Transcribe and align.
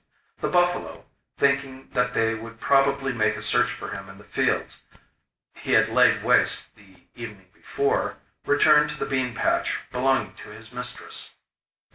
The 0.39 0.47
buffalo, 0.47 1.05
thinking 1.37 1.89
that 1.93 2.15
they 2.15 2.33
would 2.33 2.59
probably 2.59 3.13
make 3.13 3.37
a 3.37 3.41
search 3.43 3.69
for 3.69 3.89
him 3.91 4.09
in 4.09 4.17
the 4.17 4.23
fields 4.23 4.81
he 5.53 5.73
had 5.73 5.89
laid 5.89 6.23
waste 6.23 6.75
the 6.75 7.03
evening 7.13 7.51
before, 7.53 8.17
returned 8.43 8.89
to 8.89 8.97
the 8.97 9.05
bean 9.05 9.35
patch 9.35 9.81
belonging 9.91 10.33
to 10.37 10.49
his 10.49 10.71
mistress. 10.71 11.35